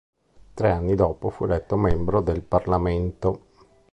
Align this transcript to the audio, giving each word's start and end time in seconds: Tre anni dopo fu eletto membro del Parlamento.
Tre 0.55 0.71
anni 0.71 0.95
dopo 0.95 1.29
fu 1.29 1.43
eletto 1.43 1.77
membro 1.77 2.21
del 2.21 2.41
Parlamento. 2.41 3.41